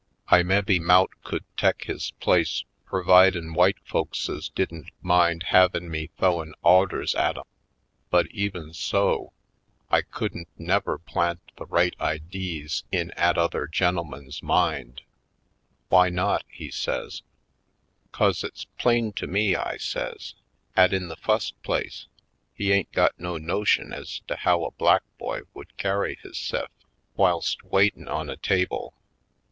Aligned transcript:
I 0.29 0.41
mebbe 0.41 0.81
mout 0.81 1.11
could 1.23 1.43
tek 1.55 1.83
his 1.83 2.09
place 2.19 2.63
pervidin' 2.87 3.53
w'ite 3.53 3.77
f 3.85 3.91
olkses 3.93 4.51
didn't 4.55 4.89
mind 5.03 5.43
havin' 5.49 5.91
me 5.91 6.09
th'owin' 6.17 6.55
awders 6.65 7.13
at 7.13 7.37
'em, 7.37 7.43
but 8.09 8.25
even 8.31 8.73
so, 8.73 9.31
I 9.91 10.01
couldn't 10.01 10.47
never 10.57 10.97
plant 10.97 11.39
the 11.55 11.67
right 11.67 11.93
idees 12.01 12.83
in 12.91 13.11
'at 13.11 13.37
other 13.37 13.67
gen'el 13.67 14.03
man's 14.03 14.41
mind." 14.41 15.03
"Why 15.89 16.09
not?" 16.09 16.45
he 16.49 16.71
says. 16.71 17.21
Movie 17.21 17.61
Land 17.61 18.11
131" 18.11 18.11
'Cause 18.33 18.43
it's 18.43 18.65
plain 18.81 19.13
to 19.13 19.27
me," 19.27 19.55
I 19.55 19.77
says, 19.77 20.33
*' 20.53 20.75
'at 20.75 20.93
in 20.93 21.09
the 21.09 21.15
fust 21.15 21.61
place 21.61 22.07
he 22.55 22.71
ain't 22.71 22.91
got 22.91 23.19
no 23.19 23.37
notion 23.37 23.93
ez 23.93 24.21
to 24.27 24.35
how 24.37 24.63
a 24.63 24.71
black 24.71 25.03
boy 25.19 25.41
would 25.53 25.77
carry 25.77 26.17
hisse'f 26.23 26.69
whilst 27.15 27.61
waitin' 27.63 28.07
on 28.07 28.31
a 28.31 28.35
table. 28.37 28.95